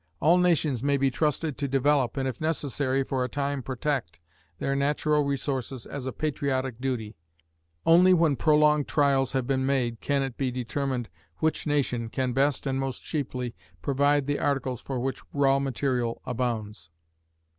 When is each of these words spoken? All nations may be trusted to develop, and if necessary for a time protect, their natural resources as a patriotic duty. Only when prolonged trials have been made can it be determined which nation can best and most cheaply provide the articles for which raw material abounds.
All 0.19 0.39
nations 0.39 0.81
may 0.81 0.97
be 0.97 1.11
trusted 1.11 1.59
to 1.59 1.67
develop, 1.67 2.17
and 2.17 2.27
if 2.27 2.41
necessary 2.41 3.03
for 3.03 3.23
a 3.23 3.29
time 3.29 3.61
protect, 3.61 4.19
their 4.57 4.75
natural 4.75 5.21
resources 5.23 5.85
as 5.85 6.07
a 6.07 6.11
patriotic 6.11 6.81
duty. 6.81 7.15
Only 7.85 8.11
when 8.11 8.35
prolonged 8.35 8.87
trials 8.87 9.33
have 9.33 9.45
been 9.45 9.63
made 9.63 10.01
can 10.01 10.23
it 10.23 10.37
be 10.37 10.49
determined 10.49 11.07
which 11.37 11.67
nation 11.67 12.09
can 12.09 12.33
best 12.33 12.65
and 12.65 12.79
most 12.79 13.03
cheaply 13.03 13.53
provide 13.83 14.25
the 14.25 14.39
articles 14.39 14.81
for 14.81 14.99
which 14.99 15.21
raw 15.33 15.59
material 15.59 16.19
abounds. 16.25 16.89